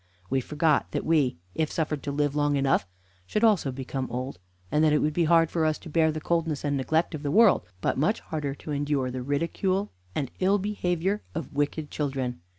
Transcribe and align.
We 0.31 0.41
forgot 0.41 0.93
that 0.93 1.05
we, 1.05 1.37
if 1.53 1.71
suffered 1.71 2.01
to 2.01 2.11
live 2.11 2.35
long 2.35 2.55
enough, 2.55 2.87
should 3.27 3.43
also 3.43 3.71
become 3.71 4.09
old, 4.09 4.39
and 4.71 4.83
that 4.83 4.93
it 4.93 4.97
would 4.97 5.13
be 5.13 5.25
hard 5.25 5.51
for 5.51 5.63
us 5.63 5.77
to 5.77 5.91
bear 5.91 6.11
the 6.11 6.19
coldness 6.19 6.63
and 6.63 6.75
neglect 6.75 7.13
of 7.13 7.21
the 7.21 7.29
world, 7.29 7.67
but 7.81 7.99
much 7.99 8.19
harder 8.19 8.55
to 8.55 8.71
endure 8.71 9.11
the 9.11 9.21
ridicule 9.21 9.91
and 10.15 10.31
ill 10.39 10.57
behavior 10.57 11.21
of 11.35 11.53
wicked 11.53 11.91
children. 11.91 12.41